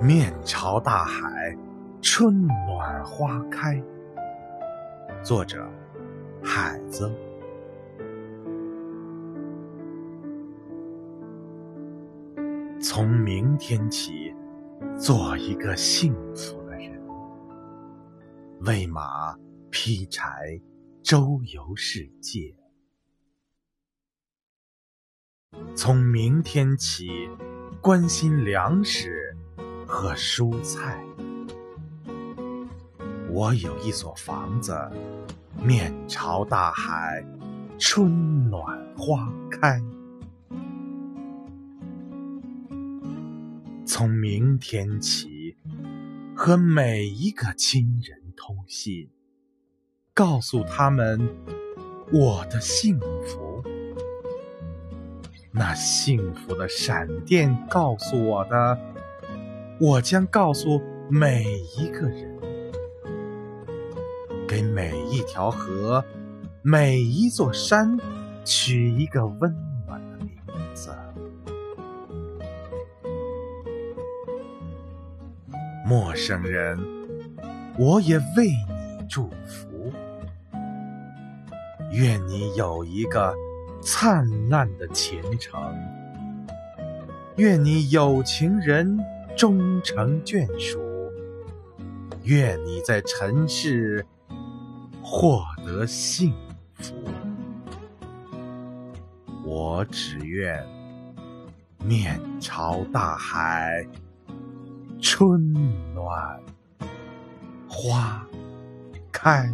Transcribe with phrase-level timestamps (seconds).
[0.00, 1.56] 面朝大海，
[2.02, 3.82] 春暖花开。
[5.22, 5.66] 作者：
[6.42, 7.10] 海子。
[12.80, 14.34] 从明天起，
[14.98, 17.00] 做一个幸福的人，
[18.60, 19.34] 喂马
[19.70, 20.60] 劈柴，
[21.02, 22.54] 周游世界。
[25.74, 27.08] 从明天起，
[27.80, 29.23] 关心粮食
[29.86, 31.02] 和蔬菜。
[33.30, 34.76] 我有一所房子，
[35.62, 37.24] 面朝大海，
[37.78, 39.82] 春暖花开。
[43.84, 45.56] 从明天起，
[46.34, 49.08] 和每一个亲人通信，
[50.12, 51.28] 告诉他们
[52.12, 53.62] 我的幸福。
[55.52, 58.76] 那幸福的闪电告诉我的，
[59.80, 60.80] 我将告诉
[61.10, 61.44] 每
[61.76, 62.38] 一个人，
[64.48, 66.04] 给每一条河、
[66.62, 67.98] 每一座山
[68.44, 69.54] 取一个温
[69.86, 70.30] 暖的名
[70.74, 70.90] 字。
[75.84, 76.78] 陌生人，
[77.78, 79.92] 我也为你祝福，
[81.90, 83.34] 愿你有一个。
[83.86, 85.60] 灿烂的前程，
[87.36, 88.98] 愿你有情人
[89.36, 90.80] 终成眷属，
[92.22, 94.06] 愿你在尘世
[95.02, 96.32] 获得幸
[96.74, 96.94] 福。
[99.44, 100.64] 我只愿
[101.84, 103.86] 面朝大海，
[105.00, 105.52] 春
[105.92, 106.40] 暖
[107.68, 108.24] 花
[109.10, 109.52] 开。